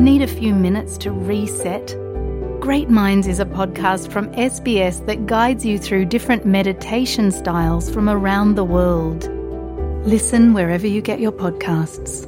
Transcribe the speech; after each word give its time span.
Need 0.00 0.22
a 0.22 0.26
few 0.40 0.54
minutes 0.54 0.98
to 0.98 1.10
reset? 1.10 1.86
Great 2.60 2.90
Minds 2.90 3.26
is 3.26 3.38
a 3.40 3.44
podcast 3.44 4.04
from 4.12 4.24
SBS 4.52 4.96
that 5.06 5.26
guides 5.26 5.64
you 5.64 5.78
through 5.78 6.04
different 6.16 6.44
meditation 6.44 7.30
styles 7.30 7.84
from 7.94 8.08
around 8.08 8.54
the 8.54 8.68
world. 8.76 9.20
Listen 10.14 10.42
wherever 10.54 10.86
you 10.86 11.02
get 11.02 11.18
your 11.20 11.32
podcasts. 11.32 12.26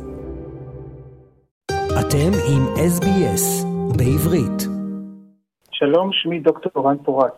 אתם 2.00 2.30
עם 2.48 2.66
SBS 2.76 3.66
בעברית. 3.96 4.62
שלום, 5.72 6.10
שמי 6.12 6.40
דוקטור 6.40 6.88
רן 6.88 6.96
פורת. 7.04 7.32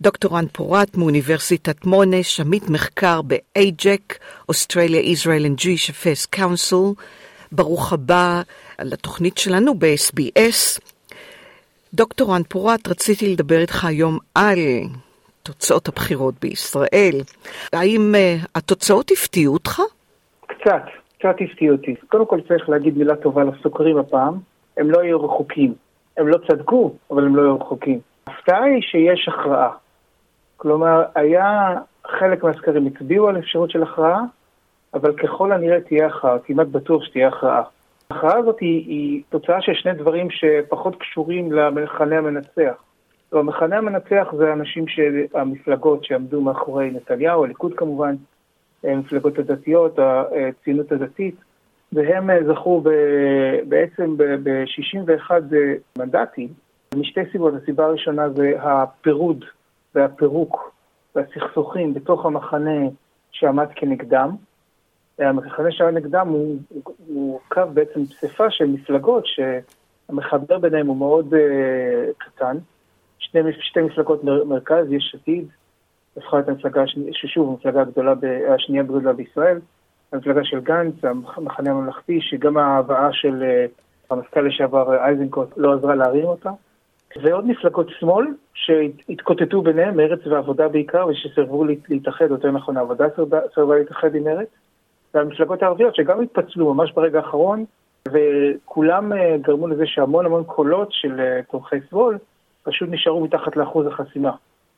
דוקטור 0.00 0.36
רן 0.36 0.46
פורת 0.52 0.96
מאוניברסיטת 0.96 1.86
מונש, 1.86 2.40
עמית 2.40 2.70
מחקר 2.70 3.20
ב-AJEC, 3.26 4.14
Australia 4.52 5.02
Israel 5.14 5.44
and 5.44 5.58
Jewish 5.64 5.88
Affairs 5.90 6.26
Council. 6.36 6.94
ברוך 7.51 7.93
הבא 7.93 8.41
לתוכנית 8.81 9.37
שלנו 9.37 9.73
ב-SBS. 9.75 10.79
דוקטור 11.93 12.35
רן 12.35 12.43
פורת, 12.43 12.87
רציתי 12.87 13.33
לדבר 13.33 13.57
איתך 13.57 13.85
היום 13.85 14.17
על 14.35 14.59
תוצאות 15.43 15.87
הבחירות 15.87 16.33
בישראל. 16.41 17.21
האם 17.73 18.13
uh, 18.15 18.47
התוצאות 18.55 19.11
הפתיעו 19.11 19.53
אותך? 19.53 19.81
קצת, 20.47 20.83
קצת 21.19 21.35
הפתיעו 21.39 21.75
אותי. 21.75 21.95
קודם 22.07 22.25
כל 22.25 22.39
צריך 22.47 22.69
להגיד 22.69 22.97
מילה 22.97 23.15
טובה 23.15 23.43
לסוקרים 23.43 23.97
הפעם. 23.97 24.33
הם 24.77 24.91
לא 24.91 24.99
היו 24.99 25.25
רחוקים. 25.25 25.73
הם 26.17 26.27
לא 26.27 26.37
צדקו, 26.47 26.93
אבל 27.11 27.25
הם 27.25 27.35
לא 27.35 27.41
היו 27.41 27.55
רחוקים. 27.55 27.99
ההפתעה 28.27 28.63
היא 28.63 28.81
שיש 28.81 29.27
הכרעה. 29.27 29.69
כלומר, 30.57 31.03
היה 31.15 31.75
חלק 32.19 32.43
מהסקרים 32.43 32.87
הצביעו 32.87 33.27
על 33.27 33.39
אפשרות 33.39 33.71
של 33.71 33.83
הכרעה, 33.83 34.21
אבל 34.93 35.13
ככל 35.13 35.51
הנראה 35.51 35.81
תהיה 35.81 36.07
הכרעה, 36.07 36.39
כמעט 36.39 36.67
בטוח 36.67 37.03
שתהיה 37.03 37.27
הכרעה. 37.27 37.63
ההכרעה 38.11 38.37
הזאת 38.37 38.59
היא, 38.59 38.87
היא 38.87 39.23
תוצאה 39.29 39.61
של 39.61 39.73
שני 39.73 39.93
דברים 39.93 40.27
שפחות 40.29 40.95
קשורים 40.95 41.51
למחנה 41.51 42.17
המנצח. 42.17 42.83
המחנה 43.31 43.77
המנצח 43.77 44.27
זה 44.37 44.49
האנשים, 44.49 44.85
המפלגות 45.33 46.03
שעמדו 46.03 46.41
מאחורי 46.41 46.91
נתניהו, 46.91 47.43
הליכוד 47.43 47.73
כמובן, 47.73 48.15
המפלגות 48.83 49.39
הדתיות, 49.39 49.99
הציונות 49.99 50.91
הדתית, 50.91 51.35
והם 51.93 52.29
זכו 52.53 52.81
ב, 52.81 52.89
בעצם 53.67 54.17
ב-61 54.17 55.31
מנדטים, 55.99 56.47
משתי 56.95 57.21
סיבות. 57.31 57.53
הסיבה 57.53 57.85
הראשונה 57.85 58.29
זה 58.29 58.53
הפירוד 58.59 59.45
והפירוק 59.95 60.71
והסכסוכים 61.15 61.93
בתוך 61.93 62.25
המחנה 62.25 62.81
שעמד 63.31 63.67
כנגדם. 63.75 64.35
המחנה 65.19 65.71
שהיה 65.71 65.91
נגדם 65.91 66.27
הוא 66.27 66.57
מורכב 67.09 67.67
בעצם 67.73 68.05
פסיפה 68.05 68.51
של 68.51 68.65
מפלגות 68.65 69.23
שהמחבר 69.25 70.57
ביניהם 70.57 70.87
הוא 70.87 70.97
מאוד 70.97 71.33
uh, 71.33 71.37
קטן. 72.17 72.57
שני, 73.19 73.39
שתי 73.59 73.81
מפלגות 73.81 74.23
מר, 74.23 74.43
מרכז, 74.43 74.91
יש 74.91 75.15
עתיד, 75.21 75.47
הפכה 76.17 76.39
את 76.39 76.49
המפלגה, 76.49 76.83
ששוב, 77.11 77.49
המפלגה 77.49 77.81
הגדולה, 77.81 78.13
השנייה 78.55 78.83
בגודלה 78.83 79.13
בישראל, 79.13 79.59
המפלגה 80.11 80.43
של 80.43 80.59
גנץ, 80.59 80.93
המחנה 81.03 81.71
הממלכתי, 81.71 82.21
שגם 82.21 82.57
ההבאה 82.57 83.13
של 83.13 83.43
uh, 83.43 84.13
המפכ"ל 84.13 84.41
לשעבר 84.41 84.95
אייזנקוט 84.95 85.49
לא 85.57 85.73
עזרה 85.73 85.95
להרים 85.95 86.25
אותה. 86.25 86.49
ועוד 87.21 87.47
מפלגות 87.47 87.87
שמאל 87.99 88.25
שהתקוטטו 88.53 89.61
ביניהם, 89.61 89.97
מרצ 89.97 90.27
ועבודה 90.27 90.67
בעיקר, 90.67 91.07
ושסרבו 91.07 91.65
להתאחד, 91.89 92.25
יותר 92.29 92.51
נכון, 92.51 92.77
העבודה 92.77 93.05
סרבה 93.55 93.77
להתאחד 93.77 94.15
עם 94.15 94.23
מרצ. 94.23 94.47
והמפלגות 95.17 95.63
הערביות 95.63 95.95
שגם 95.95 96.21
התפצלו 96.21 96.73
ממש 96.73 96.91
ברגע 96.91 97.19
האחרון, 97.19 97.65
וכולם 98.07 99.13
uh, 99.13 99.15
גרמו 99.41 99.67
לזה 99.67 99.83
שהמון 99.85 100.25
המון 100.25 100.43
קולות 100.43 100.87
של 100.91 101.19
uh, 101.19 101.51
תומכי 101.51 101.75
שמאל 101.89 102.17
פשוט 102.63 102.89
נשארו 102.91 103.23
מתחת 103.23 103.55
לאחוז 103.55 103.87
החסימה. 103.87 104.31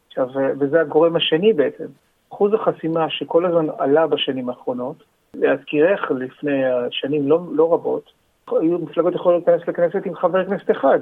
עכשיו, 0.07 0.29
uh, 0.29 0.39
וזה 0.59 0.81
הגורם 0.81 1.15
השני 1.15 1.53
בעצם. 1.53 1.85
אחוז 2.33 2.53
החסימה 2.53 3.09
שכל 3.09 3.45
הזמן 3.45 3.65
עלה 3.77 4.07
בשנים 4.07 4.49
האחרונות, 4.49 5.03
להזכירך, 5.33 6.11
לפני 6.11 6.61
שנים 6.91 7.27
לא, 7.27 7.39
לא 7.51 7.73
רבות, 7.73 8.11
היו 8.51 8.79
מפלגות 8.79 9.15
יכולות 9.15 9.47
להיכנס 9.47 9.67
לכנסת 9.67 10.05
עם 10.05 10.15
חבר 10.15 10.45
כנסת 10.45 10.71
אחד. 10.71 10.99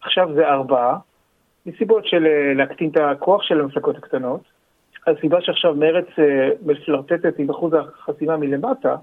עכשיו 0.00 0.34
זה 0.34 0.48
ארבעה, 0.48 0.98
מסיבות 1.66 2.06
של 2.06 2.26
להקטין 2.56 2.90
את 2.90 2.96
הכוח 2.96 3.42
של 3.42 3.60
המפלגות 3.60 3.96
הקטנות, 3.96 4.40
הסיבה 5.08 5.40
שעכשיו 5.40 5.74
מרץ 5.74 6.06
אה, 6.18 6.48
מפלרטטת 6.66 7.38
עם 7.38 7.50
אחוז 7.50 7.72
החסימה 7.74 8.36
מלמטה, 8.36 8.96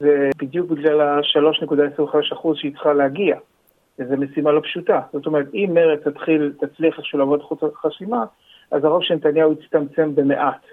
זה 0.00 0.30
בדיוק 0.38 0.70
בגלל 0.70 1.00
ה-3.25% 1.00 2.48
שהיא 2.54 2.72
צריכה 2.72 2.92
להגיע. 2.92 3.36
וזו 3.98 4.16
משימה 4.16 4.52
לא 4.52 4.60
פשוטה. 4.60 5.00
זאת 5.12 5.26
אומרת, 5.26 5.46
אם 5.54 5.70
מרץ 5.74 6.00
תתחיל, 6.04 6.52
תצליח 6.60 6.98
איכשהו 6.98 7.18
לעבוד 7.18 7.42
חוץ 7.42 7.60
החסימה, 7.62 8.24
אז 8.70 8.84
הרוב 8.84 9.02
של 9.02 9.14
נתניהו 9.14 9.52
יצטמצם 9.52 10.14
במעט. 10.14 10.66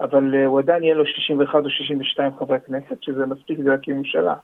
אבל 0.00 0.34
uh, 0.34 0.46
הוא 0.46 0.58
עדיין 0.58 0.82
יהיה 0.82 0.94
לו 0.94 1.06
61 1.06 1.64
או 1.64 1.70
62 1.70 2.32
חברי 2.38 2.58
כנסת, 2.66 3.02
שזה 3.02 3.26
מספיק 3.26 3.58
כדי 3.58 3.68
להקים 3.68 3.98
ממשלה. 3.98 4.34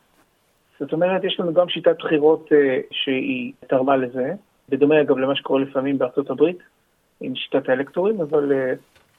זאת 0.81 0.93
אומרת, 0.93 1.25
יש 1.25 1.41
לנו 1.41 1.55
גם 1.55 1.69
שיטת 1.69 1.97
בחירות 1.99 2.49
uh, 2.53 2.55
שהיא 2.91 3.53
תרמה 3.67 3.97
לזה, 3.97 4.33
בדומה 4.69 5.01
אגב 5.01 5.19
למה 5.19 5.37
שקורה 5.37 5.61
לפעמים 5.61 5.99
בארצות 5.99 6.31
הברית, 6.31 6.59
עם 7.21 7.35
שיטת 7.35 7.69
האלקטורים, 7.69 8.21
אבל 8.21 8.53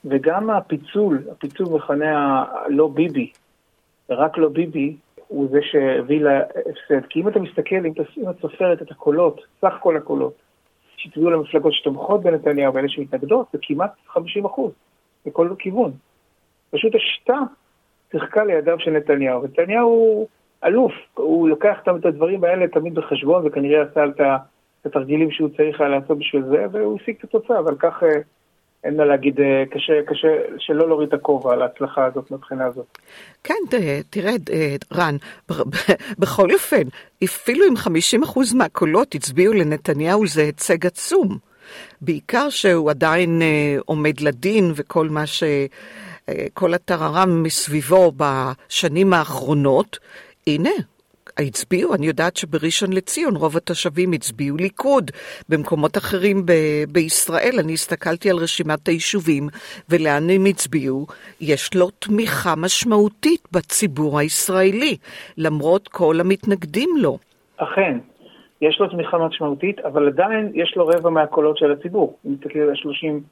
וגם 0.06 0.50
הפיצול, 0.50 1.24
הפיצול 1.32 1.68
מכנה 1.68 2.44
הלא 2.52 2.88
ביבי, 2.88 3.32
רק 4.10 4.38
לא 4.38 4.50
ביבי, 4.50 4.96
הוא 5.28 5.48
זה 5.52 5.60
שהביא 5.62 6.22
להפסד. 6.22 7.08
כי 7.10 7.22
אם 7.22 7.28
אתה 7.28 7.40
מסתכל, 7.40 7.76
אם 7.76 8.30
את 8.30 8.42
סופרת 8.42 8.82
את 8.82 8.92
הקולות, 8.92 9.42
סך 9.62 9.74
כל 9.80 9.98
הקולות, 9.98 10.34
שהצביעו 10.98 11.30
למפלגות 11.30 11.74
שתומכות 11.74 12.24
בנתניהו 12.24 12.74
ואלה 12.74 12.90
שמתנגדות, 12.90 13.48
זה 13.54 13.60
כמעט 13.62 13.92
50 14.08 14.46
אחוז, 14.46 14.72
בכל 15.26 15.50
כיוון. 15.60 15.92
פשוט 16.70 16.96
השיטה 16.96 17.40
שיחקה 18.12 18.44
לידיו 18.44 18.80
של 18.80 18.92
נתניהו. 18.92 19.44
נתניהו 19.44 19.90
הוא 19.90 20.28
אלוף, 20.64 20.94
הוא 21.14 21.50
לוקח 21.50 21.78
את 21.84 22.06
הדברים 22.06 22.44
האלה 22.44 22.68
תמיד 22.68 22.96
בחשבון, 22.96 23.48
וכנראה 23.48 23.82
עשה 23.82 24.06
את 24.06 24.86
התרגילים 24.86 25.32
שהוא 25.32 25.50
צריך 25.58 25.82
היה 25.82 25.90
לעשות 25.90 26.18
בשביל 26.18 26.44
זה, 26.44 26.66
והוא 26.72 26.98
השיג 27.02 27.16
את 27.20 27.24
התוצאה, 27.24 27.60
אבל 27.60 27.76
כך 27.80 28.04
אה, 28.04 28.10
אין 28.86 28.98
מה 28.98 29.06
להגיד, 29.06 29.40
אה, 29.40 29.64
קשה, 29.72 29.94
קשה 30.08 30.28
שלא 30.58 30.88
להוריד 30.88 31.08
את 31.08 31.14
הכובע 31.14 31.54
על 31.54 31.62
ההצלחה 31.62 32.06
הזאת 32.06 32.32
מבחינה 32.32 32.66
הזאת. 32.66 32.98
כן, 33.44 33.54
תראה, 34.10 34.32
אה, 34.54 34.76
רן, 34.94 35.16
בכל 36.20 36.54
אופן, 36.54 36.84
אפילו 37.24 37.66
אם 37.68 37.74
50% 38.24 38.56
מהקולות 38.56 39.16
הצביעו 39.16 39.54
לנתניהו 39.54 40.28
זה 40.28 40.42
היצג 40.42 40.86
עצום. 40.86 41.38
בעיקר 42.02 42.50
שהוא 42.50 42.90
עדיין 42.90 43.42
אה, 43.42 43.78
עומד 43.86 44.22
לדין 44.22 44.72
וכל 44.76 45.10
מה 45.10 45.26
ש... 45.26 45.44
כל 46.54 46.74
הטררם 46.74 47.44
מסביבו 47.44 48.12
בשנים 48.18 49.14
האחרונות, 49.14 50.00
הנה, 50.48 50.70
הצביעו, 51.40 51.94
אני 51.94 52.08
יודעת 52.08 52.38
שבראשון 52.38 52.94
לציון 52.94 53.36
רוב 53.36 53.58
התושבים 53.58 54.12
הצביעו 54.12 54.58
ליכוד. 54.58 55.12
במקומות 55.50 55.98
אחרים 55.98 56.46
ב- 56.46 56.84
בישראל, 56.92 57.56
אני 57.60 57.74
הסתכלתי 57.74 58.30
על 58.30 58.38
רשימת 58.38 58.88
היישובים 58.88 59.48
ולאן 59.90 60.30
הם 60.30 60.46
הצביעו, 60.50 61.06
יש 61.42 61.76
לו 61.76 61.90
תמיכה 62.00 62.54
משמעותית 62.58 63.48
בציבור 63.52 64.20
הישראלי, 64.20 64.98
למרות 65.38 65.88
כל 65.88 66.16
המתנגדים 66.20 66.90
לו. 66.98 67.18
אכן, 67.58 67.98
יש 68.62 68.80
לו 68.80 68.88
תמיכה 68.88 69.18
משמעותית, 69.18 69.80
אבל 69.80 70.08
עדיין 70.08 70.52
יש 70.54 70.74
לו 70.76 70.88
רבע 70.88 71.10
מהקולות 71.10 71.58
של 71.58 71.72
הציבור. 71.72 72.18
אם 72.26 72.32
מסתכלים 72.32 72.70
על 72.70 72.76
30 72.76 73.24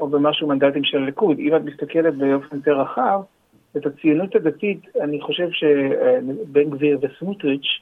או 0.00 0.08
במשהו 0.08 0.48
מנדטים 0.48 0.84
של 0.84 0.98
הליכוד, 0.98 1.38
אם 1.38 1.56
את 1.56 1.62
מסתכלת 1.64 2.14
באופן 2.14 2.56
יותר 2.56 2.80
רחב, 2.80 3.20
את 3.76 3.86
הציונות 3.86 4.34
הדתית, 4.34 4.80
אני 5.00 5.20
חושב 5.20 5.48
שבן 5.50 6.70
גביר 6.70 6.98
וסמוטריץ' 7.02 7.80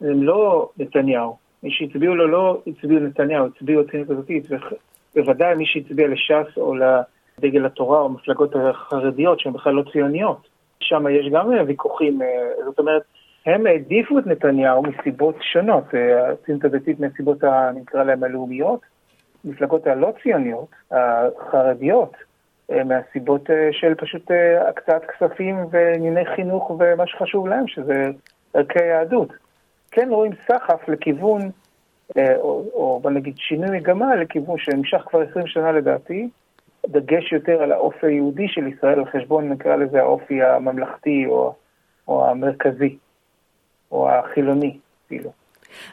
הם 0.00 0.22
לא 0.22 0.68
נתניהו. 0.78 1.36
מי 1.62 1.70
שהצביעו 1.70 2.14
לו 2.14 2.26
לא 2.26 2.62
הצביעו 2.66 3.00
נתניהו, 3.00 3.46
הצביעו 3.46 3.82
הציונות 3.82 4.10
הדתית, 4.10 4.46
ובוודאי 5.16 5.54
מי 5.54 5.66
שהצביע 5.66 6.08
לש"ס 6.08 6.56
או 6.56 6.74
לדגל 6.74 7.66
התורה 7.66 8.00
או 8.00 8.06
המפלגות 8.06 8.56
החרדיות 8.56 9.40
שהן 9.40 9.52
בכלל 9.52 9.72
לא 9.72 9.82
ציוניות. 9.92 10.48
שם 10.80 11.04
יש 11.10 11.26
גם 11.32 11.50
ויכוחים, 11.66 12.20
זאת 12.64 12.78
אומרת, 12.78 13.02
הם 13.46 13.66
העדיפו 13.66 14.18
את 14.18 14.26
נתניהו 14.26 14.82
מסיבות 14.82 15.34
שונות, 15.40 15.84
הציונות 16.32 16.64
הדתית 16.64 17.00
מסיבות, 17.00 17.44
נקרא 17.74 18.04
להם 18.04 18.24
הלאומיות, 18.24 18.80
מפלגות 19.44 19.86
הלא 19.86 20.12
ציוניות, 20.22 20.68
החרדיות, 20.90 22.12
אה, 22.14 22.18
מהסיבות 22.84 23.50
אה, 23.50 23.68
של 23.72 23.94
פשוט 23.94 24.30
אה, 24.30 24.68
הקצאת 24.68 25.02
כספים 25.04 25.56
וענייני 25.70 26.24
חינוך 26.36 26.70
ומה 26.70 27.06
שחשוב 27.06 27.48
להם, 27.48 27.68
שזה 27.68 28.04
ערכי 28.54 28.84
יהדות. 28.84 29.28
כן 29.90 30.08
רואים 30.10 30.32
סחף 30.48 30.88
לכיוון, 30.88 31.50
או, 32.16 32.64
או 32.72 33.00
בוא 33.02 33.10
נגיד 33.10 33.34
שינוי 33.38 33.78
מגמה 33.78 34.16
לכיוון 34.16 34.58
שנמשך 34.58 35.02
כבר 35.06 35.20
20 35.30 35.46
שנה 35.46 35.72
לדעתי, 35.72 36.28
דגש 36.86 37.32
יותר 37.32 37.62
על 37.62 37.72
האופי 37.72 38.06
היהודי 38.06 38.48
של 38.48 38.66
ישראל, 38.66 38.98
על 38.98 39.04
חשבון 39.04 39.48
נקרא 39.48 39.76
לזה 39.76 40.00
האופי 40.00 40.42
הממלכתי 40.42 41.26
או, 41.26 41.54
או 42.08 42.30
המרכזי, 42.30 42.96
או 43.92 44.10
החילוני 44.10 44.78
אפילו. 45.06 45.39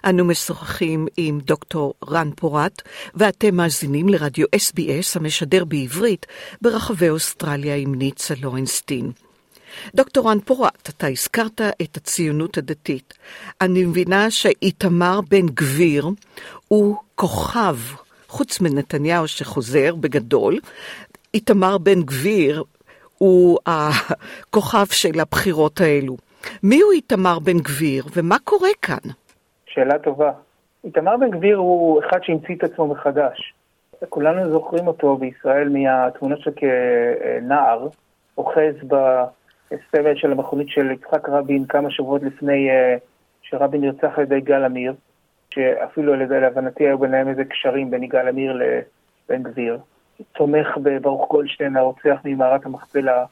אנו 0.05 0.25
משוחחים 0.25 1.07
עם 1.17 1.39
דוקטור 1.39 1.93
רן 2.09 2.29
פורט, 2.35 2.81
ואתם 3.15 3.55
מאזינים 3.55 4.09
לרדיו 4.09 4.45
SBS 4.55 5.15
המשדר 5.15 5.65
בעברית 5.65 6.25
ברחבי 6.61 7.09
אוסטרליה 7.09 7.75
עם 7.75 7.95
ניצה 7.95 8.33
לורנסטין. 8.41 9.11
דוקטור 9.95 10.29
רן 10.29 10.39
פורט, 10.39 10.89
אתה 10.89 11.07
הזכרת 11.07 11.61
את 11.81 11.97
הציונות 11.97 12.57
הדתית. 12.57 13.13
אני 13.61 13.85
מבינה 13.85 14.31
שאיתמר 14.31 15.19
בן 15.29 15.45
גביר 15.47 16.09
הוא 16.67 16.95
כוכב, 17.15 17.77
חוץ 18.27 18.61
מנתניהו 18.61 19.27
שחוזר 19.27 19.95
בגדול, 19.95 20.59
איתמר 21.33 21.77
בן 21.77 22.01
גביר 22.01 22.63
הוא 23.17 23.59
הכוכב 23.65 24.85
של 24.91 25.19
הבחירות 25.19 25.81
האלו. 25.81 26.17
מי 26.63 26.81
הוא 26.81 26.91
איתמר 26.91 27.39
בן 27.39 27.59
גביר 27.59 28.05
ומה 28.15 28.37
קורה 28.43 28.69
כאן? 28.81 29.11
שאלה 29.77 29.99
טובה. 29.99 30.31
איתמר 30.83 31.17
בן 31.17 31.31
גביר 31.31 31.57
הוא 31.57 31.99
אחד 31.99 32.23
שהמציא 32.23 32.55
את 32.55 32.63
עצמו 32.63 32.87
מחדש. 32.87 33.53
כולנו 34.09 34.51
זוכרים 34.51 34.87
אותו 34.87 35.17
בישראל 35.17 35.69
מהתמונות 35.69 36.39
שלו 36.41 36.53
כנער, 36.55 37.87
אוחז 38.37 38.75
בסבל 38.83 40.15
של 40.15 40.31
המכונית 40.31 40.69
של 40.69 40.91
יצחק 40.91 41.29
רבין 41.29 41.65
כמה 41.65 41.91
שבועות 41.91 42.23
לפני 42.23 42.69
אה, 42.69 42.95
שרבין 43.41 43.81
נרצח 43.81 44.17
על 44.17 44.23
ידי 44.23 44.35
יגאל 44.35 44.63
עמיר, 44.63 44.93
שאפילו 45.49 46.15
להבנתי 46.15 46.87
היו 46.87 46.99
ביניהם 46.99 47.27
איזה 47.27 47.45
קשרים 47.45 47.91
בין 47.91 48.03
יגאל 48.03 48.27
עמיר 48.27 48.53
לבן 48.53 49.43
גביר. 49.43 49.77
תומך 50.33 50.77
בברוך 50.83 51.29
גולדשטיין, 51.29 51.77
הרוצח 51.77 52.17
ממערת 52.25 52.65
המכפלה, 52.65 53.25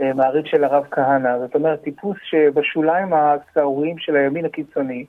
אה, 0.00 0.12
מעריץ 0.12 0.46
של 0.46 0.64
הרב 0.64 0.84
כהנא. 0.90 1.38
זאת 1.38 1.54
אומרת, 1.54 1.82
טיפוס 1.82 2.16
שבשוליים 2.22 3.12
הסהרוריים 3.12 3.98
של 3.98 4.16
הימין 4.16 4.44
הקיצוני, 4.44 5.04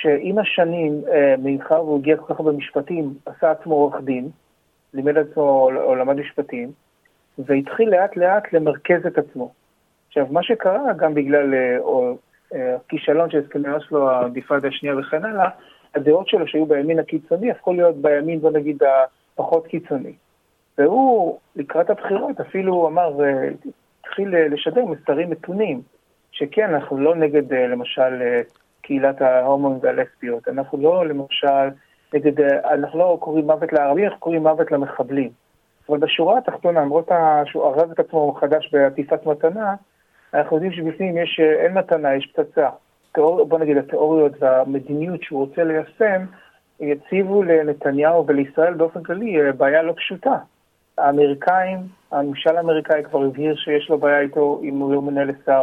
שעם 0.00 0.38
השנים, 0.38 1.02
אה, 1.12 1.34
מאחר 1.38 1.84
והוא 1.84 1.98
הגיע 1.98 2.16
כל 2.16 2.34
כך 2.34 2.40
הרבה 2.40 2.52
משפטים, 2.52 3.14
עשה 3.26 3.50
עצמו 3.50 3.74
עורך 3.74 4.00
דין, 4.00 4.28
לימד 4.94 5.18
עצמו 5.18 5.70
או 5.76 5.94
למד 5.94 6.16
משפטים, 6.16 6.72
והתחיל 7.38 7.90
לאט 7.90 8.16
לאט 8.16 8.52
למרכז 8.52 9.06
את 9.06 9.18
עצמו. 9.18 9.52
עכשיו, 10.08 10.26
מה 10.30 10.42
שקרה, 10.42 10.92
גם 10.96 11.14
בגלל 11.14 11.54
אה, 11.54 11.78
אה, 12.54 12.76
הכישלון 12.76 13.30
של 13.30 13.38
הסכמי 13.38 13.72
אוסלו, 13.72 14.10
האינתיפאדה 14.10 14.68
השנייה 14.68 14.98
וכן 14.98 15.24
הלאה, 15.24 15.48
הדעות 15.94 16.28
שלו 16.28 16.48
שהיו 16.48 16.66
בימין 16.66 16.98
הקיצוני 16.98 17.50
הפכו 17.50 17.72
להיות 17.72 17.96
בימין, 17.96 18.40
בוא 18.40 18.50
נגיד, 18.50 18.82
הפחות 19.34 19.66
קיצוני. 19.66 20.12
והוא, 20.78 21.38
לקראת 21.56 21.90
הבחירות, 21.90 22.40
אפילו 22.40 22.88
אמר, 22.88 23.12
התחיל 24.00 24.34
לשדר 24.50 24.84
מסרים 24.84 25.30
מתונים, 25.30 25.80
שכן, 26.32 26.74
אנחנו 26.74 26.98
לא 26.98 27.14
נגד, 27.14 27.52
למשל, 27.52 28.42
קהילת 28.84 29.22
ההומואים 29.22 29.78
והלסביות. 29.82 30.48
אנחנו 30.48 30.78
לא, 30.78 31.06
למשל, 31.06 31.68
נגד, 32.14 32.40
אנחנו 32.40 32.98
לא 32.98 33.16
קוראים 33.20 33.46
מוות 33.46 33.72
לערבים, 33.72 34.04
אנחנו 34.04 34.20
קוראים 34.20 34.42
מוות 34.42 34.72
למחבלים. 34.72 35.30
אבל 35.88 35.98
בשורה 35.98 36.38
התחתונה, 36.38 36.80
למרות 36.80 37.08
שהוא 37.44 37.66
ארז 37.66 37.90
את 37.90 37.98
עצמו 37.98 38.32
מחדש 38.32 38.70
בעטיפת 38.72 39.26
מתנה, 39.26 39.74
אנחנו 40.34 40.56
יודעים 40.56 40.72
שבפנים 40.72 41.16
יש, 41.16 41.40
אין 41.40 41.78
מתנה, 41.78 42.14
יש 42.14 42.32
פצצה. 42.36 42.68
תיאור, 43.12 43.44
בוא 43.44 43.58
נגיד, 43.58 43.76
התיאוריות 43.76 44.32
והמדיניות 44.38 45.22
שהוא 45.22 45.40
רוצה 45.40 45.64
ליישם, 45.64 46.24
יציבו 46.80 47.42
לנתניהו 47.42 48.26
ולישראל 48.26 48.74
באופן 48.74 49.02
כללי 49.02 49.40
אה, 49.40 49.52
בעיה 49.52 49.82
לא 49.82 49.92
פשוטה. 49.96 50.36
האמריקאים, 50.98 51.78
הממשל 52.12 52.56
האמריקאי 52.56 53.04
כבר 53.04 53.24
הבהיר 53.24 53.56
שיש 53.56 53.90
לו 53.90 53.98
בעיה 53.98 54.20
איתו 54.20 54.60
אם 54.62 54.78
הוא 54.78 54.94
לא 54.94 55.02
מנהל 55.02 55.30
לשר, 55.30 55.62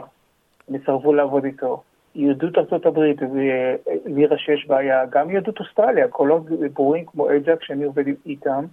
הם 0.69 0.75
יסרבו 0.75 1.13
לעבוד 1.13 1.45
איתו. 1.45 1.83
יהדות 2.15 2.57
ארצות 2.57 2.85
הברית 2.85 3.17
הבהירה 3.21 4.37
שיש 4.37 4.67
בעיה, 4.67 5.05
גם 5.05 5.29
יהדות 5.29 5.59
אוסטרליה, 5.59 6.07
קולות 6.07 6.43
ברורים 6.73 7.05
כמו 7.05 7.29
אייג'ק 7.29 7.63
שאני 7.63 7.83
עובד 7.83 8.03
איתם, 8.25 8.65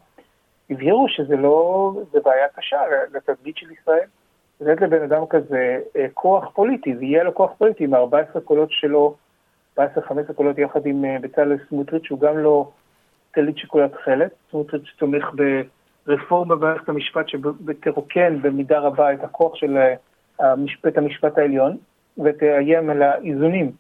הבהירו 0.70 1.08
שזה 1.08 1.37
לא, 1.37 1.93
זה 2.12 2.19
בעיה 2.25 2.49
קשה 2.56 2.81
לתדמית 3.14 3.56
של 3.56 3.67
ישראל. 3.70 4.06
לתת 4.61 4.82
לבן 4.82 5.02
אדם 5.02 5.26
כזה 5.31 5.79
אה, 5.96 6.06
כוח 6.14 6.50
פוליטי, 6.55 6.94
ויהיה 6.94 7.25
לו 7.25 7.35
כוח 7.35 7.50
פוליטי 7.58 7.85
עם 7.85 7.94
14 7.94 8.43
קולות 8.43 8.69
שלו, 8.73 9.17
14-15 9.79 9.81
קולות 10.34 10.58
יחד 10.58 10.87
עם 10.87 11.05
אה, 11.05 11.17
בצלאל 11.20 11.58
סמוטריץ', 11.69 12.05
שהוא 12.05 12.20
גם 12.20 12.38
לא 12.38 12.70
טלית 13.31 13.58
שכולה 13.58 13.88
תכלת. 13.88 14.31
סמוטריץ' 14.50 14.94
תומך 14.99 15.25
ברפורמה 16.06 16.56
במערכת 16.56 16.88
המשפט 16.88 17.26
שתרוקן 17.29 18.43
במידה 18.43 18.79
רבה 18.79 19.12
את 19.12 19.25
הכוח 19.25 19.55
של 19.55 19.76
אה, 20.41 20.55
בית 20.84 20.99
המשפט 20.99 21.38
העליון. 21.38 21.76
ותאיים 22.25 22.91
על 22.91 23.03
האיזונים 23.03 23.73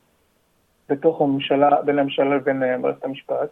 בתוך 0.88 1.20
הממשלה, 1.20 1.82
בין 1.82 1.98
הממשלה 1.98 2.36
לבין 2.36 2.62
אה, 2.62 2.76
מערכת 2.76 3.04
המשפט, 3.04 3.48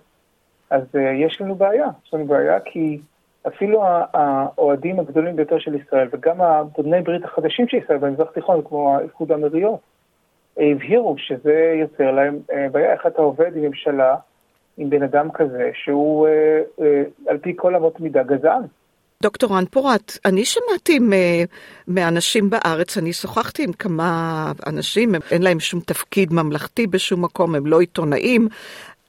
אז 0.70 0.82
uh, 0.82 0.98
יש 0.98 1.40
לנו 1.40 1.54
בעיה. 1.54 1.86
יש 2.06 2.14
לנו 2.14 2.26
בעיה 2.26 2.60
כי 2.60 3.00
אפילו 3.46 3.82
האוהדים 4.14 5.00
הגדולים 5.00 5.36
ביותר 5.36 5.58
של 5.58 5.74
ישראל, 5.74 6.08
וגם 6.12 6.40
הבני 6.40 7.02
ברית 7.02 7.24
החדשים 7.24 7.68
של 7.68 7.76
ישראל 7.76 7.98
במזרח 7.98 8.28
התיכון, 8.30 8.62
כמו 8.64 8.96
האיחוד 8.96 9.32
האמירויות, 9.32 9.80
הבהירו 10.56 11.18
שזה 11.18 11.74
יוצר 11.80 12.10
להם 12.10 12.38
uh, 12.50 12.54
בעיה. 12.72 12.92
איך 12.92 13.06
אתה 13.06 13.22
עובד 13.22 13.56
עם 13.56 13.62
ממשלה, 13.62 14.16
עם 14.76 14.90
בן 14.90 15.02
אדם 15.02 15.30
כזה, 15.30 15.70
שהוא 15.74 16.28
על 17.28 17.38
פי 17.38 17.52
כל 17.56 17.76
אמות 17.76 18.00
מידה 18.00 18.22
גזען. 18.22 18.62
דוקטור 19.22 19.56
רן 19.56 19.64
פורט, 19.70 20.18
אני 20.24 20.44
שמעתי 20.44 20.98
מאנשים 21.88 22.50
בארץ, 22.50 22.98
אני 22.98 23.12
שוחחתי 23.12 23.64
עם 23.64 23.72
כמה 23.72 24.52
אנשים, 24.66 25.14
אין 25.30 25.42
להם 25.42 25.60
שום 25.60 25.80
תפקיד 25.80 26.32
ממלכתי 26.32 26.86
בשום 26.86 27.24
מקום, 27.24 27.54
הם 27.54 27.66
לא 27.66 27.80
עיתונאים, 27.80 28.48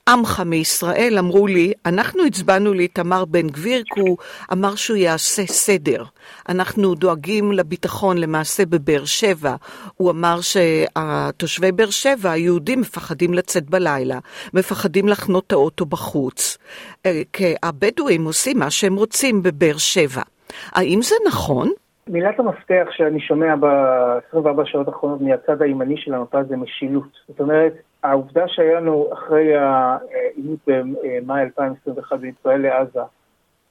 עמך 0.07 0.39
מישראל 0.45 1.18
אמרו 1.19 1.48
לי, 1.48 1.74
אנחנו 1.86 2.25
הצבענו 2.25 2.74
לאיתמר 2.74 3.25
בן 3.25 3.48
גביר 3.48 3.83
כי 3.94 4.00
הוא 4.00 4.18
אמר 4.51 4.75
שהוא 4.75 4.98
יעשה 4.98 5.45
סדר. 5.48 6.04
אנחנו 6.50 6.95
דואגים 6.95 7.51
לביטחון 7.51 8.18
למעשה 8.18 8.65
בבאר 8.65 9.06
שבע. 9.06 9.56
הוא 9.95 10.12
אמר 10.12 10.39
שתושבי 10.42 11.71
באר 11.71 11.89
שבע, 11.89 12.31
היהודים, 12.31 12.81
מפחדים 12.81 13.33
לצאת 13.33 13.69
בלילה, 13.69 14.19
מפחדים 14.54 15.07
לחנות 15.07 15.44
את 15.48 15.51
האוטו 15.51 15.86
בחוץ. 15.86 16.57
אה, 17.06 17.21
כי 17.33 17.53
הבדואים 17.63 18.25
עושים 18.25 18.60
מה 18.60 18.71
שהם 18.71 18.95
רוצים 18.95 19.44
בבאר 19.44 19.77
שבע. 19.77 20.21
האם 20.71 21.01
זה 21.01 21.15
נכון? 21.27 21.71
מילת 22.09 22.39
המפתח 22.39 22.88
שאני 22.92 23.19
שומע 23.19 23.56
ב-24 23.56 24.65
שעות 24.65 24.88
האחרונות 24.88 25.21
מהצד 25.21 25.62
הימני 25.62 25.98
של 25.98 26.13
המפה 26.13 26.43
זה 26.43 26.58
משילות. 26.58 27.08
זאת 27.27 27.39
אומרת, 27.39 27.74
העובדה 28.03 28.48
שהיה 28.48 28.79
לנו 28.79 29.10
אחרי 29.13 29.55
העימות 29.55 30.60
במאי 30.67 31.41
2021 31.41 32.20
בישראל 32.20 32.62
לעזה, 32.62 33.00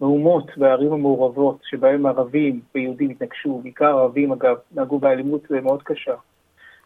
מהומות 0.01 0.51
בערים 0.57 0.93
המעורבות 0.93 1.59
שבהם 1.63 2.07
ערבים 2.07 2.61
ויהודים 2.75 3.11
התנגשו, 3.11 3.61
בעיקר 3.63 3.99
ערבים 3.99 4.33
אגב, 4.33 4.57
נהגו 4.75 4.99
באלימות 4.99 5.51
מאוד 5.51 5.83
קשה. 5.83 6.15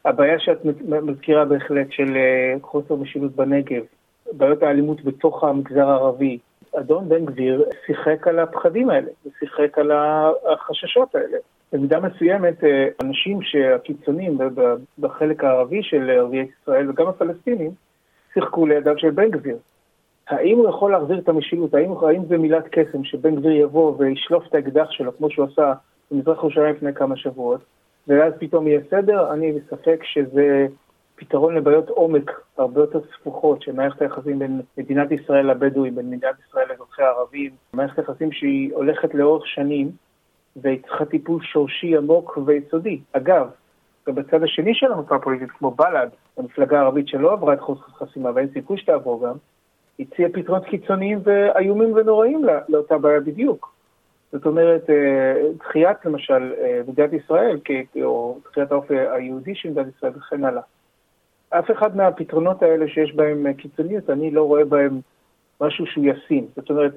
הבעיה 0.04 0.38
שאת 0.38 0.64
מזכירה 1.02 1.44
בהחלט 1.44 1.86
של 1.90 2.16
חוסר 2.62 2.94
משילות 2.94 3.36
בנגב, 3.36 3.82
בעיות 4.32 4.62
האלימות 4.62 5.04
בתוך 5.04 5.44
המגזר 5.44 5.88
הערבי, 5.88 6.38
אדון 6.78 7.08
בן 7.08 7.24
גביר 7.24 7.64
שיחק 7.86 8.28
על 8.28 8.38
הפחדים 8.38 8.90
האלה, 8.90 9.10
ושיחק 9.26 9.78
על 9.78 9.90
החששות 10.52 11.14
האלה. 11.14 11.38
במידה 11.72 12.00
מסוימת, 12.00 12.64
אה, 12.64 12.88
אנשים 13.02 13.42
שהקיצונים 13.42 14.38
בחלק 14.98 15.44
הערבי 15.44 15.82
של 15.82 16.10
ערביי 16.10 16.46
ישראל 16.62 16.90
וגם 16.90 17.06
הפלסטינים, 17.06 17.70
שיחקו 18.34 18.66
לידיו 18.66 18.98
של 18.98 19.10
בן 19.10 19.30
גביר. 19.30 19.56
האם 20.28 20.58
הוא 20.58 20.68
יכול 20.68 20.92
להחזיר 20.92 21.18
את 21.18 21.28
המשילות? 21.28 21.74
האם, 21.74 21.92
האם 22.02 22.24
זה 22.24 22.38
מילת 22.38 22.64
קסם 22.70 23.04
שבן 23.04 23.34
גביר 23.34 23.52
יבוא 23.52 23.94
וישלוף 23.98 24.46
את 24.46 24.54
האקדח 24.54 24.90
שלו, 24.90 25.16
כמו 25.16 25.30
שהוא 25.30 25.46
עשה 25.52 25.72
במזרח 26.10 26.38
ירושלים 26.38 26.74
לפני 26.74 26.94
כמה 26.94 27.16
שבועות, 27.16 27.60
ואז 28.08 28.32
פתאום 28.38 28.68
יהיה 28.68 28.80
סדר? 28.90 29.32
אני 29.32 29.52
בספק 29.52 30.00
שזה 30.04 30.66
פתרון 31.20 31.54
לבעיות 31.54 31.88
עומק 31.88 32.30
הרבה 32.58 32.80
יותר 32.80 33.00
ספוחות 33.14 33.62
של 33.62 33.72
מערכת 33.72 34.02
היחסים 34.02 34.38
בין 34.38 34.60
מדינת 34.78 35.12
ישראל 35.12 35.50
לבדואים, 35.50 35.94
בין 35.94 36.10
מדינת 36.10 36.34
ישראל 36.48 36.68
לאזרחי 36.68 37.02
הערבים, 37.02 37.50
מערכת 37.72 37.98
יחסים 37.98 38.32
שהיא 38.32 38.74
הולכת 38.74 39.14
לאורך 39.14 39.46
שנים 39.46 39.90
והיא 40.56 40.82
צריכה 40.82 41.04
טיפול 41.04 41.42
שורשי 41.42 41.96
עמוק 41.96 42.38
ויסודי. 42.46 43.00
אגב, 43.12 43.50
גם 44.08 44.14
בצד 44.14 44.42
השני 44.42 44.74
של 44.74 44.92
המפה 44.92 45.16
הפוליטית, 45.16 45.50
כמו 45.50 45.70
בל"ד, 45.70 46.08
המפלגה 46.38 46.78
הערבית 46.78 47.08
שלא 47.08 47.32
עברה 47.32 47.54
את 47.54 47.60
חוסר 47.60 47.82
חסימה 47.82 48.30
ואין 48.34 48.48
סיכוי 48.52 48.78
שתעבור 48.78 49.26
גם, 49.26 49.34
הציעה 50.00 50.30
פתרונות 50.32 50.64
קיצוניים 50.64 51.18
ואיומים 51.24 51.92
ונוראים 51.92 52.44
לא, 52.44 52.52
לאותה 52.68 52.98
בעיה 52.98 53.20
בדיוק. 53.20 53.74
זאת 54.32 54.46
אומרת, 54.46 54.90
אה, 54.90 55.42
דחיית 55.58 56.04
למשל 56.04 56.52
אה, 56.60 56.80
מדינת 56.88 57.12
ישראל, 57.12 57.58
או 58.04 58.38
דחיית 58.44 58.72
האופי 58.72 58.98
היהודי 58.98 59.54
של 59.54 59.70
מדינת 59.70 59.86
ישראל 59.96 60.12
וכן 60.16 60.44
הלאה. 60.44 60.62
אף 61.50 61.70
אחד 61.70 61.96
מהפתרונות 61.96 62.62
האלה 62.62 62.88
שיש 62.88 63.14
בהם 63.14 63.52
קיצוניות, 63.52 64.10
אני 64.10 64.30
לא 64.30 64.42
רואה 64.42 64.64
בהם 64.64 65.00
משהו 65.60 65.86
שהוא 65.86 66.04
ישים. 66.04 66.46
זאת 66.56 66.70
אומרת, 66.70 66.92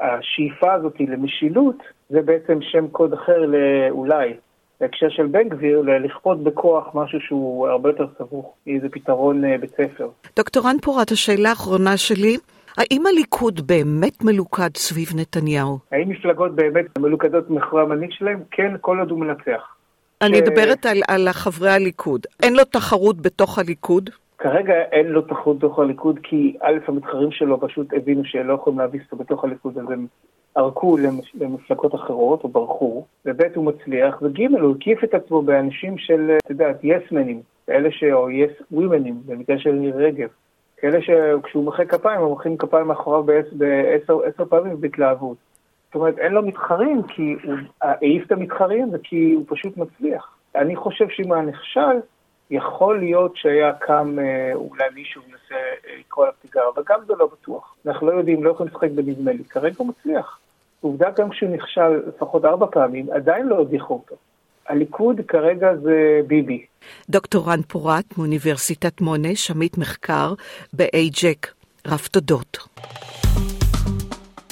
השאיפה 0.00 0.72
הזאת 0.72 1.00
למשילות 1.00 1.76
זה 2.10 2.22
בעצם 2.22 2.58
שם 2.60 2.88
קוד 2.88 3.12
אחר 3.12 3.46
לאולי 3.46 4.34
בהקשר 4.80 5.08
של 5.08 5.26
בן 5.26 5.48
גביר, 5.48 5.80
לכפות 5.80 6.42
בכוח 6.42 6.94
משהו 6.94 7.20
שהוא 7.20 7.68
הרבה 7.68 7.88
יותר 7.88 8.06
סבוך, 8.18 8.54
איזה 8.66 8.88
פתרון 8.88 9.44
אה, 9.44 9.58
בית 9.58 9.70
ספר. 9.70 10.08
דוקטור 10.36 10.62
רן 10.66 10.76
פורת, 10.82 11.10
השאלה 11.10 11.48
האחרונה 11.48 11.96
שלי, 11.96 12.36
האם 12.78 13.06
הליכוד 13.06 13.66
באמת 13.66 14.24
מלוכד 14.24 14.76
סביב 14.76 15.08
נתניהו? 15.16 15.78
האם 15.92 16.08
מפלגות 16.08 16.54
באמת 16.54 16.98
מלוכדות 16.98 17.50
מאחורי 17.50 17.82
המנהיג 17.82 18.10
שלהם? 18.12 18.42
כן, 18.50 18.74
כל 18.80 18.98
עוד 18.98 19.10
הוא 19.10 19.18
מנצח. 19.18 19.77
אני 20.22 20.36
ש- 20.36 20.40
מדברת 20.40 20.86
על, 20.86 20.98
על 21.08 21.28
חברי 21.32 21.70
הליכוד. 21.70 22.26
אין 22.42 22.54
לו 22.56 22.64
תחרות 22.64 23.20
בתוך 23.20 23.58
הליכוד? 23.58 24.10
כרגע 24.38 24.72
אין 24.92 25.06
לו 25.06 25.22
תחרות 25.22 25.58
בתוך 25.58 25.78
הליכוד, 25.78 26.18
כי 26.22 26.56
א', 26.62 26.78
המתחרים 26.86 27.30
שלו 27.30 27.60
פשוט 27.60 27.86
הבינו 27.92 28.24
שלא 28.24 28.52
יכולים 28.52 28.78
להביס 28.78 29.02
אותו 29.04 29.16
בתוך 29.24 29.44
הליכוד, 29.44 29.78
אז 29.78 29.90
הם 29.90 30.06
ערקו 30.54 30.96
למש- 30.96 31.32
למפלגות 31.40 31.94
אחרות, 31.94 32.44
או 32.44 32.48
ברחו, 32.48 33.04
וב', 33.26 33.42
הוא 33.54 33.64
מצליח, 33.64 34.22
וג', 34.22 34.40
הוא 34.60 34.74
הקיף 34.76 35.04
את 35.04 35.14
עצמו 35.14 35.42
באנשים 35.42 35.98
של, 35.98 36.30
אתה 36.44 36.52
יודע, 36.52 36.68
יסמנים, 36.82 37.40
כאלה 37.66 37.90
ש... 37.90 38.04
או 38.12 38.30
יס 38.30 38.50
ווימנים, 38.72 39.14
במקרה 39.26 39.58
של 39.58 39.72
ניר 39.72 39.96
רגב. 39.96 40.28
כאלה 40.76 40.98
שכשהוא 41.02 41.64
מוחא 41.64 41.84
כפיים, 41.84 42.20
הם 42.20 42.26
מוחאים 42.26 42.56
כפיים 42.56 42.86
מאחוריו 42.86 43.22
בעשר, 43.22 43.48
בעשר 43.52 44.18
עשר 44.24 44.44
פעמים 44.44 44.80
בהתלהבות. 44.80 45.36
זאת 45.88 45.94
אומרת, 45.94 46.18
אין 46.18 46.32
לו 46.32 46.42
מתחרים, 46.42 47.02
כי 47.02 47.36
הוא 47.44 47.56
העיף 47.82 48.26
את 48.26 48.32
המתחרים 48.32 48.88
וכי 48.92 49.32
הוא 49.32 49.44
פשוט 49.48 49.76
מצליח. 49.76 50.34
אני 50.56 50.76
חושב 50.76 51.08
שאם 51.08 51.32
היה 51.32 51.42
נכשל, 51.42 52.00
יכול 52.50 52.98
להיות 52.98 53.36
שהיה 53.36 53.72
קם 53.72 54.16
אה, 54.18 54.54
אולי 54.54 54.84
מישהו 54.94 55.22
מנסה 55.22 55.54
אה, 55.54 55.94
לקרוא 55.98 56.24
עליו 56.24 56.34
תיגר, 56.42 56.62
אבל 56.74 56.82
גם 56.88 57.00
זה 57.06 57.12
לא 57.18 57.26
בטוח. 57.26 57.74
אנחנו 57.86 58.06
לא 58.06 58.12
יודעים, 58.12 58.44
לא 58.44 58.50
יכולים 58.50 58.72
לשחק 58.72 58.90
בנדמה 58.90 59.32
לי. 59.32 59.44
כרגע 59.44 59.74
הוא 59.78 59.86
מצליח. 59.88 60.38
עובדה 60.80 61.10
גם 61.10 61.30
כשהוא 61.30 61.50
נכשל 61.50 62.02
לפחות 62.08 62.44
ארבע 62.44 62.66
פעמים, 62.66 63.10
עדיין 63.12 63.46
לא 63.46 63.60
הדיחו 63.60 63.94
אותו. 63.94 64.16
הליכוד 64.68 65.20
כרגע 65.28 65.76
זה 65.76 66.20
ביבי. 66.26 66.66
דוקטור 67.10 67.50
רן 67.50 67.62
פורת 67.62 68.18
מאוניברסיטת 68.18 69.00
מונש, 69.00 69.50
עמית 69.50 69.78
מחקר 69.78 70.34
ב-AJEC. 70.72 71.58
רב 71.86 72.08
תודות. 72.12 72.58